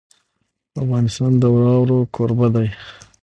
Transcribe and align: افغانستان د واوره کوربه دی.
افغانستان 0.81 1.31
د 1.41 1.43
واوره 1.53 1.99
کوربه 2.15 2.47
دی. 2.55 2.67